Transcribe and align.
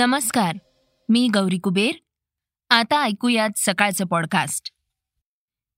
नमस्कार 0.00 0.56
मी 1.08 1.28
गौरी 1.34 1.58
कुबेर. 1.58 1.90
आता 2.70 3.02
ऐकूयात 3.02 3.50
सकाळचं 3.56 4.04
पॉडकास्ट 4.04 4.70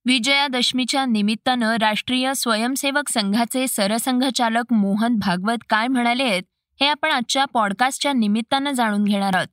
विजयादशमीच्या 0.06 1.06
निमित्तानं 1.06 1.76
राष्ट्रीय 1.76 2.34
स्वयंसेवक 2.34 3.10
संघाचे 3.10 3.68
सरसंघचालक 3.68 4.72
मोहन 4.72 5.16
भागवत 5.16 5.56
काय 5.68 5.88
म्हणाले 5.88 6.22
आहेत 6.22 6.42
हे 6.80 6.86
आपण 6.86 7.10
आजच्या 7.10 7.44
पॉडकास्टच्या 7.44 8.12
निमित्तानं 8.12 8.72
जाणून 8.72 9.04
घेणार 9.04 9.36
आहोत. 9.36 9.48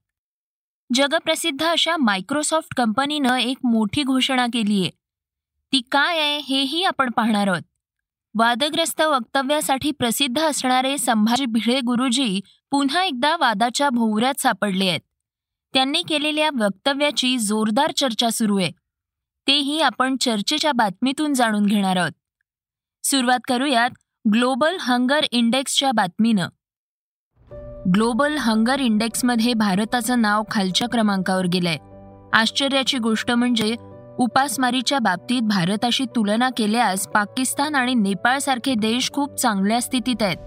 जगप्रसिद्ध 0.94 1.66
अशा 1.66 1.98
मायक्रोसॉफ्ट 1.98 2.76
कंपनीनं 2.76 3.36
एक 3.36 3.58
मोठी 3.64 4.04
घोषणा 4.04 4.48
केली 4.54 4.82
आहे. 4.82 4.90
ती 5.72 5.82
काय 5.92 6.20
आहे 6.20 6.38
हेही 6.38 6.84
आपण 6.84 7.10
पाहणार 7.10 7.48
आहोत. 7.48 7.62
वादग्रस्त 8.36 9.02
वक्तव्यासाठी 9.02 9.92
प्रसिद्ध 9.92 10.42
असणारे 10.42 10.98
संभाजी 10.98 11.46
भिडे 11.46 11.80
गुरुजी 11.80 12.40
पुन्हा 12.72 13.04
एकदा 13.04 13.36
वादाच्या 13.36 13.90
भोवऱ्यात 13.90 14.42
सापडले 14.42 14.90
आहेत. 14.90 15.00
त्यांनी 15.74 16.02
केलेल्या 16.02 16.50
वक्तव्याची 16.60 17.38
जोरदार 17.38 17.92
चर्चा 17.92 18.30
सुरू 18.30 18.58
आहे. 18.58 18.72
तेही 19.48 19.82
आपण 19.82 20.16
चर्चेच्या 20.18 20.72
बातमीतून 20.72 21.34
जाणून 21.34 21.66
घेणार 21.66 21.96
आहोत. 21.96 22.12
सुरुवात 23.04 23.40
करूयात 23.48 23.90
ग्लोबल 24.34 24.78
हंगर 24.80 25.20
इंडेक्सच्या 25.32 25.92
बातमीनं. 25.92 26.48
ग्लोबल 27.96 28.38
हंगर 28.38 28.80
इंडेक्समध्ये 28.80 29.54
भारताचं 29.54 30.22
नाव 30.22 30.44
खालच्या 30.52 30.90
क्रमांकावर 30.90 31.46
गेलंय. 31.46 31.78
आश्चर्याची 32.34 32.98
गोष्ट 32.98 33.32
म्हणजे 33.32 33.76
उपासमारीच्या 34.20 35.00
बाबतीत 35.00 35.42
भारताशी 35.42 36.06
तुलना 36.06 36.50
केल्यास 36.58 37.08
पाकिस्तान 37.08 37.76
आणि 37.76 37.94
नेपाळसारखे 37.94 38.74
देश 38.74 39.12
खूप 39.12 39.36
चांगल्या 39.36 39.82
स्थितीत 39.82 40.24
आहेत. 40.24 40.38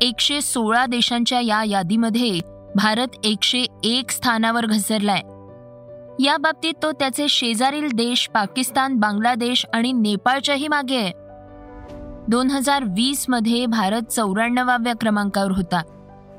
एकशे 0.00 0.40
सोळा 0.40 0.86
देशांच्या 0.86 1.40
या 1.40 1.64
यादीमध्ये 1.64 2.40
भारत 2.74 3.06
एकशे 3.24 3.66
एक 3.84 4.10
स्थानावर 4.10 4.66
घसरलाय. 4.66 5.20
या 6.24 6.36
बाबतीत 6.36 6.74
तो 6.82 6.92
त्याचे 6.92 7.28
शेजारील 7.28 7.88
देश 7.94 8.28
पाकिस्तान 8.34 8.94
बांगलादेश 8.94 9.66
आणि 9.72 9.92
नेपाळच्याही 9.92 10.68
मागे 10.68 10.96
आहे. 10.96 11.12
दोन 12.28 12.50
हजार 12.50 12.84
वीसमध्ये 12.84 13.66
भारत 13.66 14.02
चौऱ्याण्णवाव्या 14.02 14.92
क्रमांकावर 15.00 15.50
होता. 15.50 15.82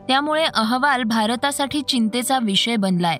त्यामुळे 0.07 0.45
अहवाल 0.55 1.03
भारतासाठी 1.03 1.81
चिंतेचा 1.81 2.39
विषय 2.43 2.75
बनलाय. 2.75 3.17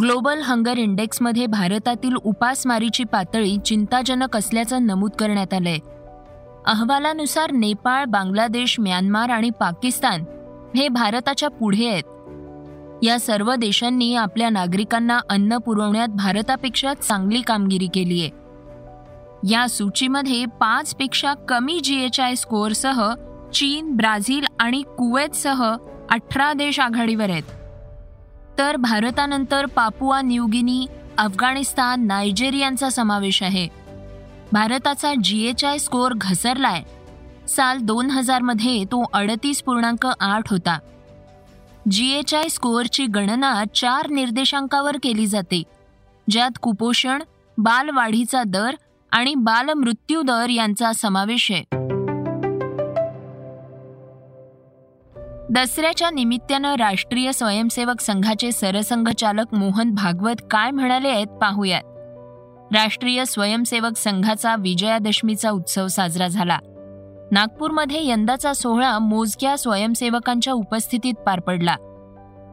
ग्लोबल 0.00 0.40
हंगर 0.40 0.78
इंडेक्समध्ये 0.78 1.46
भारतातील 1.46 2.16
उपासमारीची 2.16 3.04
पातळी 3.04 3.56
चिंताजनक 3.58 4.36
असल्याचं 4.36 4.86
नमूद 4.86 5.10
करण्यात 5.10 5.54
आलंय. 5.54 5.78
अहवालानुसार 6.66 7.50
नेपाळ 7.52 8.04
बांगलादेश 8.04 8.80
म्यानमार 8.80 9.30
आणि 9.30 9.50
पाकिस्तान 9.50 10.24
हे 10.76 10.88
भारताच्या 10.88 11.48
पुढे 11.48 11.88
आहेत. 11.88 12.02
या 13.02 13.18
सर्व 13.20 13.54
देशांनी 13.54 14.14
आपल्या 14.14 14.48
नागरिकांना 14.48 15.20
अन्न 15.30 15.58
पुरवण्यात 15.58 16.08
भारतापेक्षा 16.08 16.94
चांगली 16.94 17.40
कामगिरी 17.40 17.86
केली 17.86 18.20
आहे. 18.20 18.30
या 19.52 19.68
सूचीमध्ये 19.68 20.44
पाचपेक्षा 20.46 21.34
कमी 21.34 21.80
जी 21.80 21.94
कमी 21.94 22.00
जीएचआय 22.00 22.34
स्कोअरसह 22.34 23.14
चीन 23.54 23.96
ब्राझील 23.96 24.44
आणि 24.60 24.82
कुवेतसह 24.82 25.76
अठरा 26.10 26.52
देश 26.52 26.80
आघाडीवर 26.80 27.30
आहेत. 27.30 27.42
तर 28.58 28.76
भारतानंतर 28.76 29.66
पापुआ 29.66 30.20
न्यूगिनी 30.20 30.86
अफगाणिस्तान 31.18 32.06
नायजेरियांचा 32.06 32.88
समावेश 32.88 33.42
आहे. 33.42 33.83
भारताचा 34.54 35.12
जी 35.24 35.48
एच 35.48 35.64
आय 35.64 35.78
स्कोअर 35.78 36.12
घसरलाय. 36.16 36.82
साल 37.48 37.78
दोन 37.78 38.10
हजारमध्ये 38.10 38.84
तो 38.84 39.04
अडतीस 39.12 39.62
पूर्णांक 39.62 40.06
आठ 40.20 40.50
होता. 40.50 40.78
जी 41.90 42.12
एच 42.12 42.34
आय 42.34 42.48
स्कोअरची 42.48 43.06
गणना 43.06 43.64
चार 43.74 44.10
निर्देशांकावर 44.10 44.96
केली 45.02 45.26
जाते 45.26 45.62
ज्यात 46.30 46.50
कुपोषण 46.62 47.22
बालवाढीचा 47.58 48.42
दर 48.46 48.74
आणि 49.12 49.34
बालमृत्यू 49.34 50.22
दर 50.22 50.48
यांचा 50.48 50.92
समावेश 50.92 51.52
आहे. 51.52 51.62
दसऱ्याच्या 55.50 56.10
निमित्तानं 56.10 56.74
राष्ट्रीय 56.74 57.32
स्वयंसेवक 57.32 58.00
संघाचे 58.00 58.52
सरसंघचालक 58.52 59.54
मोहन 59.54 59.90
भागवत 59.90 60.42
काय 60.50 60.70
म्हणाले 60.70 61.08
आहेत 61.08 61.26
पाहूयात. 61.26 61.93
राष्ट्रीय 62.74 63.24
स्वयंसेवक 63.24 63.96
संघाचा 63.96 64.56
विजयादशमीचा 64.56 65.50
उत्सव 65.50 65.86
साजरा 65.86 66.28
झाला. 66.28 66.58
नागपूरमध्ये 67.30 68.08
यंदाचा 68.08 68.52
सोहळा 68.52 68.98
मोजक्या 68.98 69.58
स्वयंसेवकांच्या 69.58 70.52
उपस्थितीत 70.52 71.14
पार 71.14 71.40
पडला. 71.40 71.76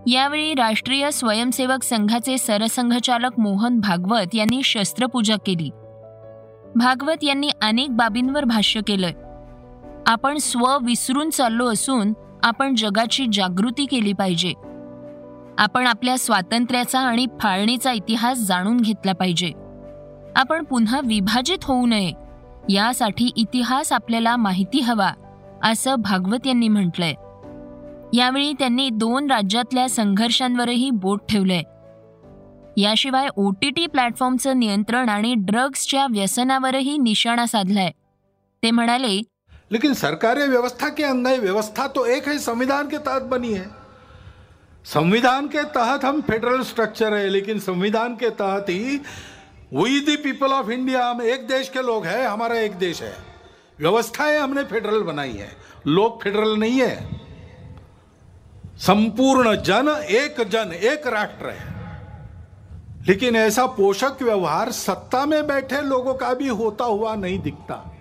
यावेळी 0.07 0.53
राष्ट्रीय 0.53 1.11
स्वयंसेवक 1.11 1.83
संघाचे 1.83 2.37
सरसंघचालक 2.37 3.39
मोहन 3.39 3.79
भागवत 3.79 4.35
यांनी 4.35 4.63
शस्त्रपूजा 4.63 5.35
केली. 5.35 5.69
भागवत 6.75 7.23
यांनी 7.23 7.49
अनेक 7.61 7.95
बाबींवर 7.95 8.43
भाष्य 8.43 8.81
केलंय. 8.87 9.13
आपण 10.07 10.37
स्व 10.37 10.77
विसरून 10.81 11.29
चाललो 11.29 11.71
असून 11.71 12.13
आपण 12.43 12.75
जगाची 12.75 13.25
जागृती 13.33 13.85
केली 13.85 14.13
पाहिजे. 14.13 14.53
आपण 15.57 15.87
आपल्या 15.87 16.17
स्वातंत्र्याचा 16.17 16.99
आणि 16.99 17.25
फाळणीचा 17.39 17.91
इतिहास 17.91 18.37
जाणून 18.37 18.77
घेतला 18.77 19.13
पाहिजे. 19.13 19.51
आपण 20.35 20.63
पुन्हा 20.63 20.99
विभाजित 20.99 21.63
होऊ 21.63 21.85
नये. 21.85 22.11
यासाठी 22.69 23.31
इतिहास 23.35 23.91
आपल्याला 23.93 24.35
माहिती 24.35 24.79
हवा 24.79 25.11
असं 25.63 25.95
भागवत 25.95 26.47
यांनी 26.47 26.67
म्हटलंय. 26.67 27.13
यावेळी 28.13 28.53
त्यांनी 28.53 28.89
दोन 28.89 29.31
राज्यातल्या 29.31 29.89
संघर्षांवरही 29.89 30.89
बोट 30.91 31.21
ठेवलंय. 31.29 31.61
याशिवाय 32.77 33.27
ओ 33.35 33.49
टी 33.51 33.69
टी 33.69 33.85
प्लॅटफॉर्मचं 33.87 34.59
नियंत्रण 34.59 35.09
आणि 35.09 35.33
ड्रग्सच्या 35.37 36.05
व्यसनावरही 36.11 36.97
निशाणा 36.97 37.45
साधलाय. 37.45 37.91
ते 38.63 38.71
म्हणाले 38.71 39.21
लेकिन 39.71 39.93
सरकारी 39.93 40.47
व्यवस्था 40.47 40.87
के 40.87 41.03
अंदर 41.03 41.39
व्यवस्था 41.39 41.87
तो 41.87 42.05
एक 42.05 42.27
है 42.29 42.37
संविधान 42.37 42.87
के 42.87 42.97
तहत 42.97 43.21
बनी 43.21 43.53
है। 43.53 43.63
संविधान 44.93 45.47
के 45.47 45.61
तहत 45.75 46.05
हम 46.05 46.19
फेडरल 46.27 46.61
स्ट्रक्चर 46.61 47.13
है 47.13 47.31
लेकिन 47.33 47.59
संविधान 47.59 48.15
के 48.15 48.29
तहत 48.39 48.69
ही 48.69 48.97
we 49.73 49.99
the 49.99 50.17
people 50.17 50.47
of 50.47 50.69
India 50.69 51.07
हम 51.07 51.21
एक 51.21 51.47
देश 51.47 51.69
के 51.69 51.81
लोग 51.81 52.05
हैं, 52.05 52.27
हमारा 52.27 52.55
एक 52.55 52.75
देश 52.75 53.01
है। 53.01 53.17
व्यवस्थाएँ 53.79 54.39
हमने 54.39 54.63
फेडरल 54.63 55.01
बनाई 55.01 55.33
है। 55.33 55.49
लोग 55.87 56.23
फेडरल 56.23 56.57
नहीं 56.57 56.81
है। 56.81 57.21
संपूर्ण 58.77 59.55
जन, 59.55 60.05
एक 60.09 60.43
जन, 60.43 60.71
एक 60.73 61.07
राष्ट्र 61.07 61.49
है। 61.49 61.75
लेकिन 63.07 63.35
ऐसा 63.35 63.65
पोषक 63.65 64.17
व्यवहार 64.21 64.71
सत्ता 64.71 65.25
में 65.25 65.47
बैठे 65.47 65.81
लोगों 65.81 66.13
का 66.13 66.33
भी 66.33 66.47
होता 66.47 66.85
हुआ 66.85 67.15
नहीं 67.15 67.39
दिखता। 67.39 67.97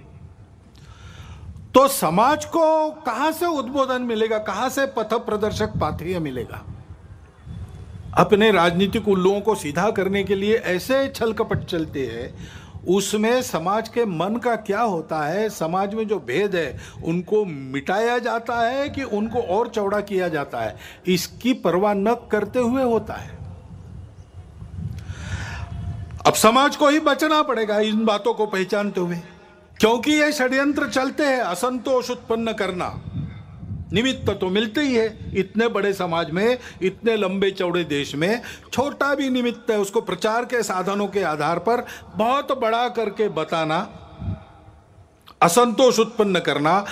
तो 1.75 1.89
समाज 1.89 2.45
को 2.45 2.91
कहाँ 2.91 3.33
से 3.33 3.47
उद्बोधन 3.47 4.03
मिलेगा, 4.03 4.39
कहाँ 4.39 4.69
से 4.69 4.87
पथ 4.87 5.15
प्रदर्शक 5.15 5.69
पाथेय 5.69 6.19
मिलेगा? 6.19 6.70
अपने 8.19 8.51
राजनीतिक 8.51 9.09
उल्लुओं 9.09 9.41
को 9.41 9.55
सीधा 9.55 9.91
करने 9.91 10.23
के 10.25 10.35
लिए 10.35 10.57
ऐसे 10.57 11.07
छल 11.09 11.33
कपट 11.33 11.65
चलते 11.65 12.07
हैं, 12.07 12.35
उसमें 12.89 13.43
समाज 13.43 13.89
के 13.89 14.05
मन 14.05 14.37
का 14.37 14.55
क्या 14.57 14.81
होता 14.81 15.23
है, 15.25 15.49
समाज 15.51 15.95
में 15.95 16.07
जो 16.09 16.19
भेद 16.19 16.55
है, 16.57 16.79
उनको 17.05 17.45
मिटाया 17.45 18.19
जाता 18.19 18.61
है 18.61 18.89
कि 18.89 19.03
उनको 19.03 19.41
और 19.41 19.69
चौड़ा 19.69 20.01
किया 20.01 20.29
जाता 20.29 20.61
है? 20.61 20.77
इसकी 21.07 21.53
परवाह 21.55 21.95
न 21.95 22.15
करते 22.33 22.59
हुए 22.59 22.83
होता 22.83 23.15
है। 23.15 23.39
अब 26.27 26.35
समाज 26.35 26.77
को 26.77 26.89
ही 26.89 27.01
बचना 27.01 27.43
पड़ेगा 27.43 27.79
इन 27.81 28.05
बातों 28.05 28.35
को 28.35 28.47
पहचानते 28.47 29.01
हुए, 29.01 29.17
क्योंकि 29.81 30.13
ये 30.13 30.33
षड्यंत्र 30.33 30.89
चलते 30.89 31.25
हैं, 31.25 31.41
असंतोष 31.41 32.11
उत्पन्न 32.11 32.53
करना। 32.53 32.89
निमित्त 33.93 34.31
तो 34.31 34.49
मिलते 34.49 34.81
ही 34.81 34.95
है। 34.95 35.39
इतने 35.39 35.69
बड़े 35.69 35.93
समाज 35.93 36.31
में, 36.31 36.59
इतने 36.83 37.17
लंबे 37.17 37.51
चौड़े 37.51 37.85
देश 37.85 38.15
में, 38.15 38.43
छोटा 38.73 39.15
भी 39.15 39.31
निमित्त 39.31 39.71
है 39.71 39.79
उसको 39.79 40.01
प्रचार 40.01 40.45
के 40.45 40.63
साधनों 40.63 41.07
के 41.09 41.23
आधार 41.25 41.59
पर 41.59 41.85
बहुत 42.17 42.53
बड़ा 42.59 42.89
करके 42.89 43.29
बताना, 43.31 43.79
असंतोष 45.43 45.99
उत्पन्न 45.99 46.41
करना, 46.41 46.85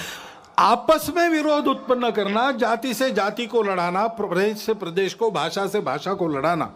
आपस 0.58 1.10
में 1.16 1.28
विरोध 1.28 1.66
उत्पन्न 1.66 2.10
करना, 2.10 2.50
जाति 2.52 2.94
से 2.94 3.10
जाति 3.10 3.46
को 3.46 3.62
लड़ाना, 3.62 4.06
प्रदेश 4.06 4.58
से 4.58 4.74
प्रदेश 4.74 5.14
को, 5.14 5.30
भाषा 5.30 5.66
से 5.66 5.80
भाषा 5.80 6.14
को 6.14 6.28
लड़ाना, 6.28 6.70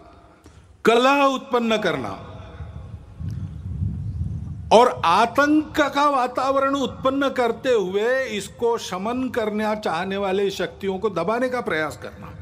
कलह 0.85 1.23
उत्पन्न 1.25 1.77
करना। 1.79 2.11
और 4.73 5.01
आतंक 5.05 5.81
का 5.81 6.09
वातावरण 6.11 6.75
उत्पन्न 6.75 7.29
करते 7.29 7.69
हुए 7.69 8.25
इसको 8.25 8.79
शमन 8.79 9.29
करना, 9.29 9.75
चाहने 9.75 10.17
वाले 10.17 10.51
शक्तियों 10.51 10.99
को 10.99 11.11
दबाने 11.11 11.49
का 11.49 11.61
प्रयास 11.61 11.97
करना। 11.97 12.35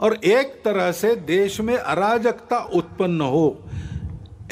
और 0.00 0.14
एक 0.14 0.62
तरह 0.64 0.92
से 0.92 1.16
देश 1.16 1.60
में 1.60 1.76
अराजकता 1.76 2.58
उत्पन्न 2.58 3.20
हो, 3.20 3.64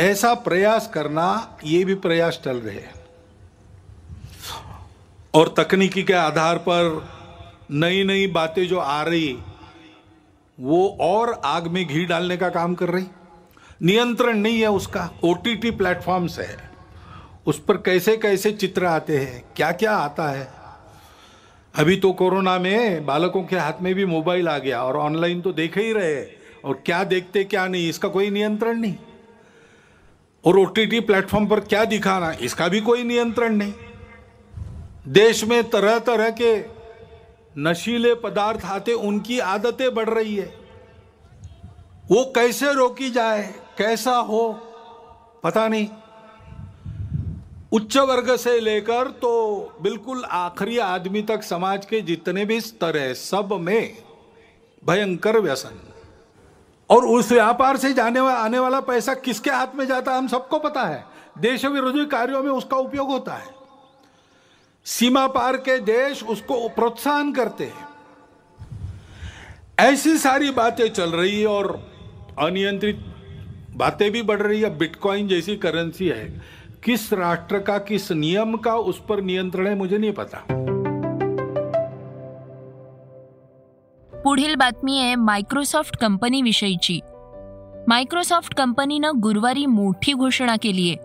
ऐसा 0.00 0.34
प्रयास 0.34 0.90
करना, 0.94 1.58
ये 1.64 1.84
भी 1.84 1.94
प्रयास 1.94 2.40
चल 2.44 2.56
रहे 2.56 2.74
हैं। 2.74 2.94
और 5.34 5.54
तकनीकी 5.56 6.02
के 6.02 6.12
आधार 6.12 6.58
पर 6.58 7.08
नई 7.70 8.04
नई 8.04 8.26
बातें 8.26 8.66
जो 8.68 8.78
आ 8.78 9.02
रही, 9.02 9.38
वो 10.60 10.96
और 11.00 11.40
आग 11.44 11.66
में 11.66 11.86
घी 11.86 12.04
डालने 12.04 12.36
का 12.36 12.48
काम 12.48 12.74
कर 12.74 12.88
रही। 12.88 13.06
नियंत्रण 13.82 14.38
नहीं 14.38 14.60
है 14.60 14.70
उसका 14.70 15.10
ओ 15.24 15.34
टी 15.34 15.70
प्लेटफॉर्म्स 15.70 16.38
है। 16.38 16.73
उस 17.46 17.58
पर 17.64 17.76
कैसे 17.76 18.16
कैसे 18.16 18.52
चित्र 18.52 18.84
आते 18.84 19.18
हैं? 19.18 19.44
क्या 19.56 19.72
क्या 19.72 19.92
आता 19.92 20.28
है? 20.28 20.48
अभी 21.74 21.96
तो 21.96 22.12
कोरोना 22.12 22.58
में 22.58 23.06
बालकों 23.06 23.42
के 23.42 23.56
हाथ 23.56 23.80
में 23.82 23.94
भी 23.94 24.04
मोबाइल 24.04 24.48
आ 24.48 24.58
गया 24.58 24.82
और 24.82 24.96
ऑनलाइन 24.96 25.40
तो 25.40 25.52
देख 25.52 25.78
ही 25.78 25.92
रहे 25.92 26.22
और 26.64 26.82
क्या 26.86 27.02
देखते, 27.04 27.44
क्या 27.44 27.66
नहीं, 27.66 27.88
इसका 27.88 28.08
कोई 28.08 28.30
नियंत्रण 28.30 28.78
नहीं। 28.78 28.94
और 30.44 30.58
ओ 30.58 30.64
टी 30.64 31.00
प्लेटफॉर्म 31.00 31.46
पर 31.46 31.60
क्या 31.60 31.84
दिखाना, 31.84 32.30
इसका 32.32 32.68
भी 32.68 32.80
कोई 32.80 33.02
नियंत्रण 33.02 33.56
नहीं। 33.56 33.72
देश 35.08 35.44
में 35.44 35.62
तरह 35.70 35.98
तरह 35.98 36.30
के 36.40 36.54
नशीले 37.58 38.14
पदार्थ 38.14 38.64
आते, 38.64 38.92
उनकी 38.92 39.38
आदतें 39.38 39.94
बढ़ 39.94 40.08
रही 40.10 40.36
है। 40.36 40.46
वो 42.10 42.24
कैसे 42.36 42.72
रोकी 42.72 43.10
जाए, 43.10 43.42
कैसा 43.78 44.16
हो, 44.16 44.52
पता 45.44 45.68
नहीं। 45.68 45.88
उच्च 47.74 47.96
वर्ग 47.96 48.36
से 48.36 48.60
लेकर 48.60 49.08
तो 49.10 49.30
बिल्कुल 49.82 50.24
आखिरी 50.24 50.78
आदमी 50.78 51.22
तक 51.22 51.42
समाज 51.42 51.86
के 51.86 52.00
जितने 52.00 52.44
भी 52.44 52.60
स्तर 52.60 52.96
है 52.96 53.14
सब 53.14 53.52
में 53.52 53.96
भयंकर 54.86 55.38
व्यसन। 55.38 55.80
और 56.90 57.04
उस 57.04 57.32
व्यापार 57.32 57.76
से 57.76 57.92
जाने 57.92 58.20
वा, 58.20 58.32
आने 58.32 58.58
वाला 58.58 58.80
पैसा 58.80 59.14
किसके 59.14 59.50
हाथ 59.50 59.74
में 59.74 59.86
जाता 59.86 60.12
है 60.12 60.18
हम 60.18 60.28
सबको 60.28 60.58
पता 60.58 60.82
है। 60.82 61.04
देश 61.38 61.64
विरोधी 61.64 62.06
कार्यों 62.06 62.42
में 62.42 62.50
उसका 62.50 62.76
उपयोग 62.76 63.10
होता 63.10 63.34
है। 63.34 63.46
सीमा 64.84 65.26
पार 65.26 65.56
के 65.56 65.78
देश 65.78 66.22
उसको 66.22 66.68
प्रोत्साहन 66.68 67.32
करते 67.32 67.64
हैं। 67.64 67.88
ऐसी 69.78 70.18
सारी 70.18 70.50
बातें 70.50 70.88
चल 70.88 71.10
रही 71.10 71.40
है 71.40 71.46
और 71.46 71.90
अनियंत्रित 72.38 73.04
बातें 73.70 74.10
भी 74.10 74.22
बढ़ 74.22 74.42
रही 74.42 74.60
है। 74.60 74.78
बिटकॉइन 74.78 75.28
जैसी 75.28 75.56
करेंसी 75.56 76.08
है। 76.08 76.53
किस 76.84 77.12
राष्ट्र 77.12 77.58
का 77.58 77.78
किस 77.78 78.12
नियम 78.12 78.56
का 78.56 78.74
उस 78.74 78.96
पर 78.96 79.20
नियंत्रण 79.20 79.66
है 79.66 79.74
मुझे 79.74 79.98
नहीं 79.98 80.12
पता। 80.12 80.38
पुढील 84.24 84.54
बातमी 84.54 84.98
आहे 84.98 85.14
मायक्रोसॉफ्ट 85.14 85.96
कंपनी 85.96 86.42
विषयीची. 86.42 87.00
मायक्रोसॉफ्ट 87.88 88.54
कंपनीनं 88.54 89.10
गुरुवारी 89.22 89.66
मोठी 89.66 90.12
घोषणा 90.12 90.56
केली 90.62 90.90
आहे. 90.90 90.96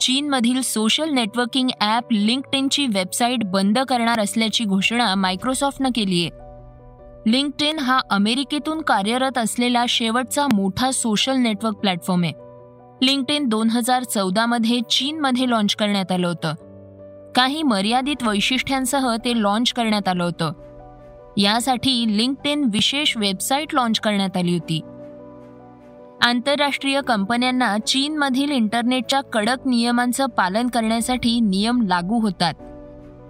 चीनमधील 0.00 0.60
सोशल 0.60 1.10
नेटवर्किंग 1.10 1.68
ॲप 1.80 2.12
लिंक्डइनची 2.12 2.86
वेबसाईट 2.86 3.44
बंद 3.44 3.78
करणार 3.78 4.20
असल्याची 4.20 4.64
घोषणा 4.64 5.14
मायक्रोसॉफ्टनं 5.14 5.88
केली 5.94 6.26
आहे. 6.26 6.30
लिंक्डइन 7.30 7.78
हा 7.78 8.00
अमेरिकेतून 8.10 8.80
कार्यरत 8.80 9.38
असलेला 9.38 9.84
शेवटचा 9.88 10.46
मोठा 10.52 10.90
सोशल 10.90 11.36
नेटवर्क 11.36 11.76
प्लॅटफॉर्म 11.76 12.22
आहे. 12.22 12.49
लिंक्डइन 13.02 13.48
दोन 13.48 13.70
हजार 13.70 14.02
चौदामध्ये 14.02 14.80
चीनमध्ये 14.80 15.50
लॉन्च 15.50 15.76
करण्यात 15.76 16.12
आलं 16.12 16.28
होतं. 16.28 16.54
काही 17.34 17.62
मर्यादित 17.62 18.22
वैशिष्ट्यांसह 18.22 19.16
ते 19.16 19.42
लॉन्च 19.42 19.72
करण्यात 19.72 20.08
आलं 20.08 20.24
होतं. 20.24 20.52
यासाठी 21.36 22.16
लिंक्डइन 22.16 22.64
विशेष 22.72 23.16
वेबसाईट 23.16 23.74
लॉन्च 23.74 24.00
करण्यात 24.00 24.36
आली 24.36 24.52
होती. 24.52 24.80
आंतरराष्ट्रीय 26.22 27.00
कंपन्यांना 27.06 27.78
चीनमधील 27.78 28.50
इंटरनेटच्या 28.50 29.20
कडक 29.20 29.56
नियमांचं 29.66 30.26
पालन 30.26 30.66
करण्यासाठी 30.66 31.40
नियम 31.40 31.86
लागू 31.86 32.20
होतात. 32.20 32.54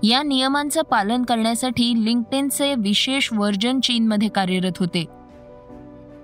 या 0.02 0.22
नियमांचं 0.22 0.82
पालन 0.82 1.22
करण्यासाठी 1.22 2.04
लिंक्डइनचे 2.04 2.74
विशेष 2.74 3.32
व्हर्जन 3.32 3.80
चीनमध्ये 3.80 4.28
कार्यरत 4.28 4.72
होते. 4.78 5.19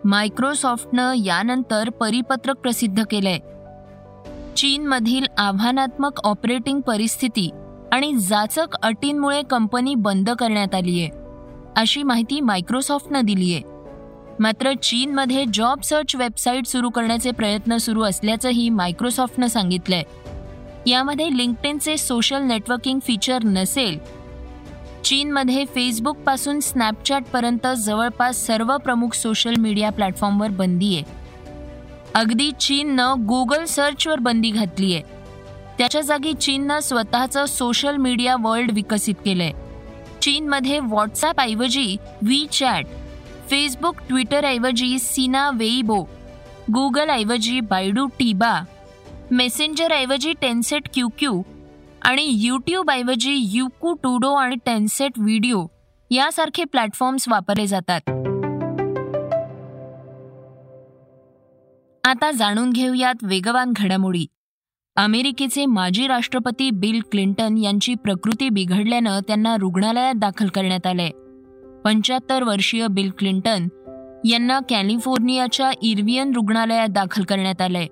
मायक्रोसॉफ्टनं 0.05 1.13
यानंतर 1.25 1.91
परिपत्रक 1.91 2.57
प्रसिद्ध 2.57 3.03
केलंय. 3.11 3.39
चीनमधील 4.57 5.25
आव्हानात्मक 5.39 6.21
ऑपरेटिंग 6.25 6.81
परिस्थिती 6.81 7.51
आणि 7.93 8.13
जाचक 8.15 8.75
अटींमुळे 8.83 9.43
कंपनी 9.43 9.95
बंद 9.95 10.31
करण्यात 10.31 10.75
आली 10.75 11.01
आहे 11.01 11.11
अशी 11.77 12.03
माहिती 12.03 12.41
मायक्रोसॉफ्टनं 12.41 13.25
दिली 13.25 13.55
आहे 13.55 13.63
मात्र 14.39 14.73
चीनमध्ये 14.73 15.45
जॉब 15.55 15.81
सर्च 15.81 16.17
वेबसाईट 16.17 16.67
सुरू 16.67 16.91
करण्याचे 16.91 17.31
प्रयत्न 17.31 17.77
सुरू 17.77 18.03
असल्याचंही 18.03 18.69
मायक्रोसॉफ्टनं 18.71 19.47
सांगितलंय. 19.47 20.03
यामध्ये 20.87 21.37
लिंक्डइनचे 21.37 21.97
सोशल 21.97 22.43
नेटवर्किंग 22.43 22.99
फीचर 23.07 23.45
नसेल 23.45 23.99
चीनमध्ये 25.07 25.65
फेसबुकपासून 25.65 26.61
स्नॅपचॅटपर्यंत 26.61 27.67
जवळपास 27.77 28.47
सर्व 28.47 28.77
प्रमुख 28.77 29.15
सोशल 29.15 29.55
मीडिया 29.59 29.91
प्लॅटफॉर्मवर 29.91 30.49
बंदी 30.49 30.97
आहे. 30.97 31.05
अगदी 32.15 32.51
चीननं 32.53 33.15
गुगल 33.19 33.65
सर्चवर 33.65 34.19
बंदी 34.19 34.51
घातली 34.51 34.95
आहे. 34.95 35.03
त्याच्या 35.79 36.01
जागी 36.01 36.33
चीननं 36.33 36.81
स्वतःचं 36.81 37.47
सोशल 37.47 37.97
मीडिया 37.97 38.37
वर्ल्ड 38.41 38.71
विकसित 38.73 39.15
केलंय. 39.25 39.53
चीनमध्ये 40.23 40.79
व्हॉट्सॲपऐवजी 40.79 41.97
वी 42.23 42.47
चॅट 42.53 42.87
फेसबुक 43.51 43.97
ट्विटरऐवजी 44.09 44.99
सीना 44.99 45.51
वेईबो 45.55 46.03
गुगलऐवजी 46.75 47.61
बायडू 47.61 48.07
टीबा 48.07 48.61
मेसेंजरऐवजी 49.31 50.33
टेन्सेट 50.41 50.89
क्यू 50.95 51.09
क्यू 51.19 51.43
आणि 52.07 52.27
यूट्यूबऐवजी 52.29 53.35
युकू 53.39 53.93
टुडो 53.93 54.35
आणि 54.35 54.57
टेन्सेट 54.67 55.13
व्हिडिओ 55.19 55.67
यासारखे 56.11 56.65
प्लॅटफॉर्म्स 56.65 57.29
वापरले 57.29 57.67
जातात. 57.67 58.01
आता 62.05 62.31
जाणून 62.31 62.71
घेऊयात 62.71 63.15
वेगवान 63.23 63.73
घडामोडी. 63.77 64.27
अमेरिकेचे 64.97 65.67
माजी 65.67 66.07
राष्ट्रपती 66.07 66.71
बिल 66.71 67.01
क्लिंटन 67.11 67.59
यांची 67.59 67.95
प्रकृती 67.95 68.49
बिघडल्यानं 68.49 69.21
त्यांना 69.21 69.57
रुग्णालयात 69.57 70.15
दाखल 70.15 70.49
करण्यात 70.49 70.87
आलंय. 70.87 71.11
पंच्याहत्तर 71.85 72.43
वर्षीय 72.43 72.87
बिल 72.87 73.11
क्लिंटन 73.19 73.69
यांना 74.25 74.61
कॅलिफोर्नियाच्या 74.69 75.71
इर्वियन 75.83 76.33
रुग्णालयात 76.35 76.89
दाखल 76.89 77.23
करण्यात 77.23 77.61
आलंय. 77.61 77.87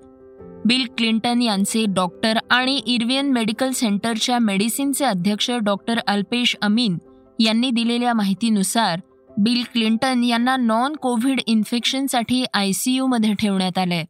बिल 0.65 0.85
क्लिंटन 0.97 1.41
यांचे 1.41 1.85
डॉक्टर 1.89 2.37
आणि 2.49 2.81
इर्वियन 2.85 3.31
मेडिकल 3.31 3.71
सेंटरच्या 3.71 4.39
मेडिसिनचे 4.39 5.05
अध्यक्ष 5.05 5.51
डॉक्टर 5.51 5.99
अल्पेश 6.07 6.55
अमीन 6.61 6.97
यांनी 7.39 7.69
दिलेल्या 7.71 8.13
माहितीनुसार 8.13 8.99
बिल 9.37 9.63
क्लिंटन 9.73 10.23
यांना 10.23 10.55
नॉन 10.57 10.95
कोव्हिड 10.95 11.41
इन्फेक्शनसाठी 11.47 12.43
आयसीयूमध्ये 12.53 13.33
ठेवण्यात 13.33 13.77
आलंय. 13.77 14.03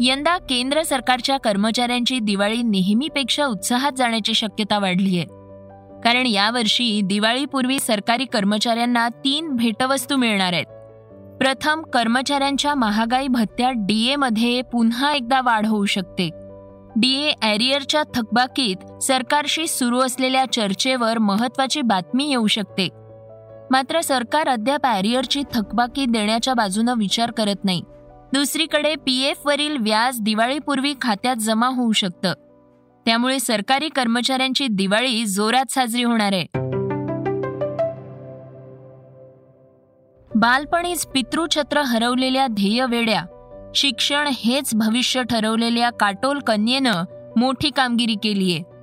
यंदा 0.00 0.36
केंद्र 0.38 0.82
सरकारच्या 0.82 1.36
कर्मचाऱ्यांची 1.38 2.18
दिवाळी 2.18 2.62
नेहमीपेक्षा 2.62 3.46
उत्साहात 3.46 3.92
जाण्याची 3.92 4.34
शक्यता 4.34 4.78
वाढली 4.78 5.18
आहे 5.18 5.26
कारण 6.00 6.26
यावर्षी 6.26 7.00
दिवाळीपूर्वी 7.04 7.80
सरकारी 7.80 8.24
कर्मचाऱ्यांना 8.24 9.08
तीन 9.08 9.48
भेटवस्तू 9.48 10.16
मिळणार 10.16 10.52
आहेत. 10.52 10.73
प्रथम 11.40 11.82
कर्मचाऱ्यांच्या 11.82 12.74
महागाई 12.74 13.28
भत्त्यात 13.28 13.72
डीएमध्ये 13.76 14.62
पुन्हा 14.62 15.12
एकदा 15.14 15.40
वाढ 15.40 15.66
होऊ 15.66 15.84
शकते. 15.84 16.30
डीए 16.96 17.32
ॲरियरच्या 17.42 18.02
थकबाकीत 18.14 19.02
सरकारशी 19.02 19.66
सुरू 19.66 20.00
असलेल्या 20.00 20.44
चर्चेवर 20.52 21.18
महत्वाची 21.18 21.82
बातमी 21.82 22.28
येऊ 22.28 22.46
शकते. 22.46 22.88
मात्र 23.70 24.00
सरकार 24.00 24.48
अद्याप 24.48 24.86
ॲरियरची 24.86 25.42
थकबाकी 25.54 26.06
देण्याच्या 26.06 26.54
बाजूनं 26.54 26.94
विचार 26.98 27.30
करत 27.30 27.64
नाही. 27.64 27.82
दुसरीकडे 28.32 28.94
पी 28.94 29.22
एफवरील 29.22 29.76
व्याज 29.80 30.20
दिवाळीपूर्वी 30.20 30.94
खात्यात 31.00 31.36
जमा 31.36 31.66
होऊ 31.66 31.92
शकतं. 31.92 32.32
त्यामुळे 33.06 33.38
सरकारी 33.38 33.88
कर्मचाऱ्यांची 33.88 34.66
दिवाळी 34.70 35.26
जोरात 35.26 35.72
साजरी 35.72 36.02
होणार 36.02 36.32
आहे. 36.32 36.73
बालपणीच 40.36 41.06
पितृछत्र 41.06 41.80
हरवलेल्या 41.80 42.46
ध्येयवेड्या 42.46 43.22
शिक्षण 43.74 44.28
हेच 44.32 44.70
भविष्य 44.74 45.22
ठरवलेल्या 45.22 45.90
काटोल 45.90 46.38
कन्येनं 46.38 47.02
मोठी 47.36 47.70
कामगिरी 47.76 48.14
केली 48.14 48.52
आहे 48.52 48.74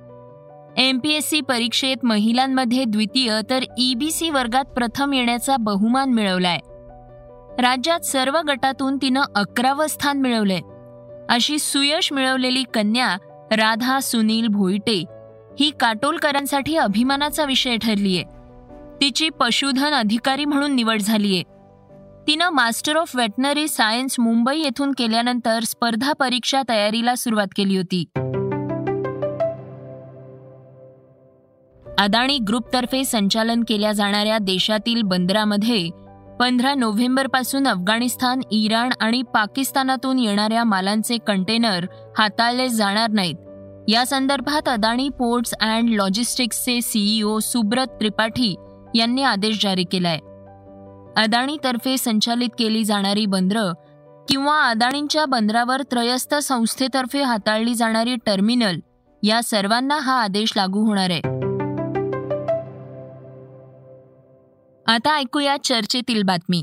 एम 0.88 0.98
पी 0.98 1.10
एस 1.10 1.30
सी 1.30 1.40
परीक्षेत 1.40 1.96
महिलांमध्ये 2.02 2.84
द्वितीय 2.84 3.40
तर 3.50 3.64
ईबीसी 3.78 4.30
वर्गात 4.30 4.64
प्रथम 4.64 5.12
येण्याचा 5.12 5.56
बहुमान 5.56 6.10
मिळवलाय. 6.10 6.58
राज्यात 7.58 8.00
सर्व 8.00 8.38
गटातून 8.48 8.96
तिनं 8.96 9.22
अकरावं 9.34 9.86
स्थान 9.86 10.20
मिळवलंय. 10.20 10.60
अशी 11.28 11.58
सुयश 11.58 12.12
मिळवलेली 12.12 12.62
कन्या 12.74 13.16
राधा 13.52 14.00
सुनील 14.00 14.48
भोईटे 14.48 15.04
ही 15.60 15.70
काटोलकरांसाठी 15.80 16.76
अभिमानाचा 16.76 17.44
विषय 17.44 17.76
ठरलीय. 17.76 18.22
तिची 19.02 19.28
पशुधन 19.28 19.94
अधिकारी 19.94 20.44
म्हणून 20.44 20.74
निवड 20.74 21.00
झालीये. 21.00 21.42
तिनं 22.26 22.50
master 22.50 22.96
of 22.96 23.16
veterinary 23.16 23.68
science 23.68 24.16
Mumbai 24.20 24.58
येथून 24.58 24.92
केल्यानंतर 24.92 25.62
स्पर्धा 25.62 26.12
परीक्षा 26.12 26.62
तयारीला 26.68 27.14
सुरुवात 27.14 27.46
केली 27.56 27.76
होती. 27.76 28.04
अदाणी 31.98 32.38
ग्रुपतर्फे 32.38 33.04
संचालन 33.04 33.62
केल्या 33.68 33.92
जाणाऱ्या 33.92 34.38
देशातील 34.38 35.02
बंदरामध्ये 35.02 35.90
पंधरा 36.40 36.74
नोव्हेंबरपासून 36.74 37.68
अफगाणिस्तान 37.68 38.40
इराण 38.50 38.90
आणि 39.00 39.22
पाकिस्तानातून 39.22 40.18
येणाऱ्या 40.18 40.64
मालांचे 40.64 41.18
कंटेनर 41.26 41.86
हाताळले 42.18 42.68
जाणार 42.68 43.10
नाहीत. 43.10 43.36
या 43.88 44.06
संदर्भात 44.06 44.68
अदाणी 44.68 45.08
पोर्ट्स 45.08 45.54
अँड 45.60 45.88
लॉजिस्टिक्सचे 45.90 46.80
सीईओ 46.80 47.38
सुब्रत 47.38 47.86
त्रिपाठी 47.86 48.54
यांनी 48.94 49.22
आदेश 49.22 49.62
जारी 49.62 49.84
केलाय. 49.84 50.18
अदाणीतर्फे 51.16 51.96
संचालित 51.96 52.48
केली 52.58 52.84
जाणारी 52.84 53.26
बंदरं 53.26 53.72
किंवा 54.28 54.62
अदाणींच्या 54.62 55.24
बंदरावर 55.24 55.82
त्रयस्थ 55.82 56.34
संस्थेतर्फे 56.34 57.22
हाताळली 57.22 57.74
जाणारी 57.74 58.16
टर्मिनल 58.16 58.78
या 59.22 59.42
सर्वांना 59.42 59.98
हा 59.98 60.22
आदेश 60.22 60.52
लागू 60.56 60.86
होणार 60.86 61.10
आहे. 61.10 61.42
आता 64.86 65.16
ऐकूया 65.16 65.56
चर्चेतील 65.64 66.22
बातमी. 66.22 66.62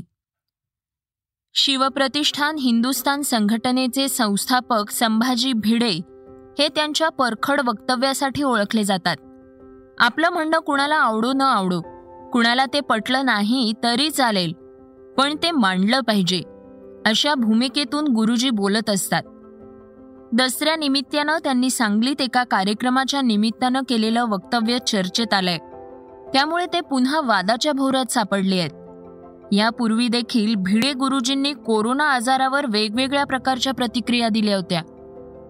शिवप्रतिष्ठान 1.54 2.56
हिंदुस्थान 2.56 3.22
संघटनेचे 3.22 4.08
संस्थापक 4.08 4.90
संभाजी 4.90 5.52
भिडे 5.52 6.00
हे 6.58 6.68
त्यांच्या 6.68 7.08
परखड 7.08 7.60
वक्तव्यासाठी 7.60 8.42
ओळखले 8.42 8.84
जातात. 8.84 9.16
आपलं 9.98 10.30
म्हणणं 10.30 10.58
कुणाला 10.58 10.96
आवडो 10.96 11.32
न 11.32 11.40
आवडो. 11.40 11.89
कुणाला 12.32 12.64
ते 12.66 12.80
पटलं 12.80 13.24
नाही 13.24 13.72
तरी 13.84 14.10
चालेल 14.10 14.52
पण 15.18 15.36
ते 15.42 15.50
मांडलं 15.50 16.00
पाहिजे 16.00 16.42
अशा 17.06 17.34
भूमिकेतून 17.34 18.08
गुरुजी 18.08 18.50
बोलत 18.50 18.90
असतात. 18.90 19.22
दसऱ्या 20.32 20.76
निमित्तानं 20.76 21.38
त्यांनी 21.44 21.70
सांगलीत 21.70 22.20
एका 22.20 22.44
कार्यक्रमाच्या 22.44 23.22
निमित्तानं 23.22 23.80
केलेलं 23.88 24.24
वक्तव्य 24.24 24.78
चर्चेत 24.78 25.34
आलंय. 25.34 25.58
त्यामुळे 26.32 26.66
ते 26.66 26.80
पुन्हा 26.80 27.20
वादाच्या 27.20 27.72
भोवऱ्यात 27.72 28.12
सापडले 28.12 28.58
आहेत. 28.58 28.70
यापूर्वी 29.52 30.08
देखील 30.08 30.54
भिडे 30.54 30.92
गुरुजींनी 30.92 31.52
कोरोना 31.52 32.04
आजारावर 32.04 32.66
वेगवेगळ्या 32.68 33.24
प्रकारच्या 33.24 33.72
प्रतिक्रिया 33.74 34.28
दिल्या 34.28 34.56
होत्या. 34.56 34.82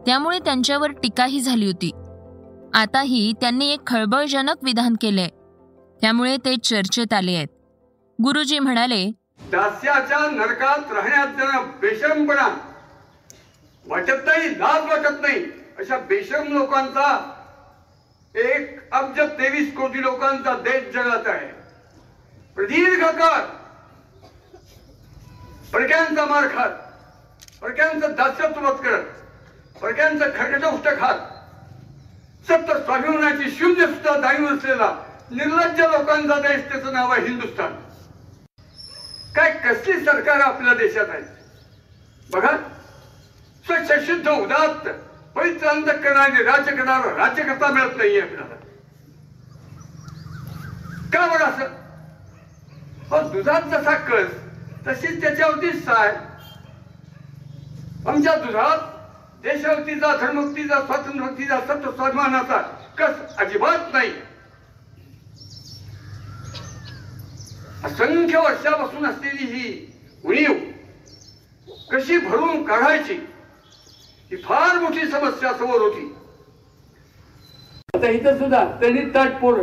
त्यामुळे 0.07 0.39
त्यांच्यावर 0.39 0.91
टीकाही 0.91 1.41
झाली 1.41 1.67
होती. 1.67 1.91
आताही 2.75 3.33
त्यांनी 3.41 3.69
एक 3.71 3.81
खळबळजनक 3.87 4.57
विधान 4.63 4.95
केलंय. 5.01 5.29
त्यामुळे 6.01 6.37
ते 6.37 6.57
चर्चेत 6.57 7.13
आले 7.13 7.35
आहेत. 7.35 7.49
गुरुजी 8.23 8.59
म्हणाले 8.59 9.11
दास्याच्या 9.41 10.31
नरकात 10.31 10.93
राहण्यात 10.93 11.27
त्यांना 11.27 11.61
बेशरमपणा 11.81 12.49
वाटत 13.87 14.27
नाही 14.27 14.59
लाज 14.59 14.85
वाटत 14.85 15.21
नाही. 15.21 15.45
अशा 15.79 15.99
बेशम 15.99 16.53
लोकांचा 16.53 17.37
एक 18.35 18.95
अब्ज 18.95 19.21
तेवीस 19.21 19.75
कोटी 19.77 20.03
लोकांचा 20.03 20.55
देश 20.55 20.95
जगात 20.95 21.27
आहे. 21.27 21.47
प्रदीर्घ 22.55 23.05
काळ. 23.05 23.41
परक्यांचा 25.73 26.25
मार 26.25 26.47
खात. 26.47 26.71
परक्यांचं 27.63 28.13
दास्यत्व 28.13 28.71
करत. 28.71 29.05
परक्यांचं 29.83 30.25
खडगट 30.37 30.89
खात. 31.01 31.19
सत्य 32.49 32.75
स्वाभिमानाची 32.85 33.51
शून्य 33.51 33.87
सुद्धा 33.87 34.21
जाणीव 34.21 34.57
असलेला 34.57 35.10
निर्लज्ज 35.31 35.81
लोकांचा 35.81 36.41
देश 36.41 36.73
त्याचं 36.73 36.93
नाव 36.93 37.11
आहे 37.13 37.27
हिंदुस्थान. 37.27 37.73
काय 39.35 39.51
कसली 39.53 40.05
सरकार 40.05 40.41
आपल्या 40.41 40.75
देशात 40.75 41.07
आहे? 41.09 41.23
बघा 42.33 42.57
स्वच्छ 43.67 44.07
शुद्ध 44.07 44.29
उदात्त 44.29 44.89
पवित्र 45.35 45.67
अंत 45.67 45.87
करणारे 45.87 46.43
राज्य 46.43 46.77
करणारा 46.77 47.27
राज्यकर्ता 47.27 47.67
मिळत 47.67 47.97
नाहीये 47.97 48.21
आपल्याला. 48.21 48.55
का 51.13 51.27
बघा 51.27 51.47
असं? 51.47 51.65
हो 53.11 53.21
दुधात 53.29 53.63
जसा 53.63 53.95
कस 53.95 54.33
तशीच 54.87 55.21
त्याच्यावरती 55.21 55.73
साय. 55.73 56.17
आमच्या 58.09 58.35
दुधात 58.35 58.79
देशावतीचा 59.43 60.17
धर्मभक्तीचा 60.17 60.81
स्वातंत्र्यभक्तीचा 60.87 61.61
सत्य 61.61 61.91
स्वाभिमानाचा 61.91 62.59
कस 62.99 63.37
अजिबात 63.37 63.93
नाही. 63.93 64.13
असंख्य 67.85 68.39
वर्षापासून 68.39 69.07
असलेली 69.07 69.45
ही 69.53 69.87
उणीव 70.25 70.53
कशी 71.93 72.19
भरून 72.19 72.63
काढायची 72.65 73.15
ही 74.31 74.37
फार 74.37 74.79
मोठी 74.79 75.07
समस्या 75.07 75.53
समोर 75.53 75.81
होती. 75.81 76.05
आता 77.95 78.09
इथं 78.09 78.39
सुद्धा 78.39 78.65
त्यांनी 78.81 79.01
ताट 79.15 79.41
पोर 79.41 79.59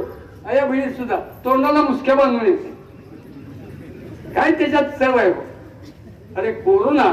आया 0.45 0.65
बहिणी 0.65 0.93
सुद्धा 0.93 1.19
तोंडाला 1.45 1.81
मुसक्या 1.81 2.15
बांधून 2.15 2.45
येते. 2.45 2.75
काय 4.33 4.51
त्याच्यात 4.51 4.97
सर्व 4.99 5.17
आहे 5.17 5.29
हो? 5.29 5.41
अरे 6.37 6.51
कोरोना 6.53 7.03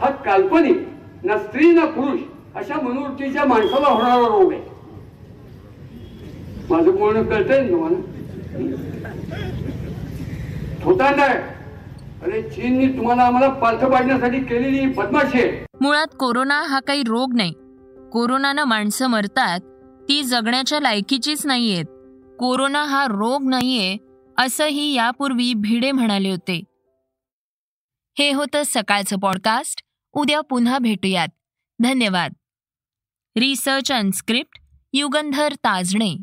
हा 0.00 0.10
काल्पनिक 0.24 0.78
ना 1.24 1.38
स्त्री 1.38 1.70
ना 1.70 1.84
पुरुष 1.84 2.20
अशा 2.54 2.80
मनोवृत्तीच्या 2.82 3.44
माणसाला 3.44 3.88
होणारा 3.88 4.26
रोग 4.26 4.52
आहे. 4.52 4.60
माझं 6.70 6.96
बोलणं 6.96 7.22
कळतंय 7.22 7.68
तुम्हाला? 7.70 8.95
थोतांड 10.86 11.20
आहे. 11.20 11.38
अरे 12.22 12.42
चीननी 12.42 12.88
तुम्हाला 12.88 13.22
आम्हाला 13.22 13.48
पालथ 13.48 13.84
पाडण्यासाठी 13.84 14.40
केलेली 14.40 14.86
बदमाशी 14.86 15.38
आहे. 15.38 15.66
मुळात 15.80 16.06
कोरोना 16.06 16.62
हा 16.62 16.80
काही 16.80 17.02
रोग 17.02 17.34
नाही. 17.34 17.52
कोरोनानं 18.12 18.64
माणसं 18.64 19.06
मरतात 19.06 19.60
ती 20.08 20.22
जगण्याच्या 20.22 20.80
लायकीचीच 20.80 21.46
नाहीयेत. 21.46 21.84
कोरोना 22.38 22.84
हा 22.84 23.06
रोग 23.06 23.48
नाहीये 23.48 23.96
असंही 24.38 24.94
यापूर्वी 24.94 25.54
भिडे 25.54 25.92
म्हणाले 25.92 26.30
होते. 26.30 26.62
हे 28.18 28.32
होतं 28.32 28.62
सकाळचं 28.66 29.18
पॉडकास्ट 29.18 29.82
उद्या 30.12 30.40
पुन्हा 30.40 30.78
भेटूयात. 30.78 31.28
धन्यवाद. 31.82 32.32
Research 33.36 33.92
and 33.92 34.12
script 34.12 34.60
Yugandhar 34.92 35.52
Tajne. 35.52 36.22